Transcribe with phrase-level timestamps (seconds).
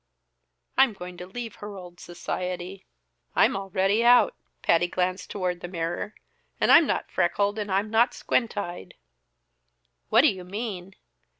[0.79, 2.87] "I'm going to leave her old society."
[3.35, 6.15] "I'm already out." Patty glanced toward the mirror.
[6.59, 8.95] "And I'm not freckled and I'm not squint eyed."
[10.09, 10.95] "What do you mean?"